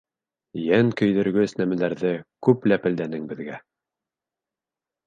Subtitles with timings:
[0.61, 2.15] Йән көйҙөргөс нәмәләрҙе
[2.49, 3.63] күп ләпелдәнең беҙгә.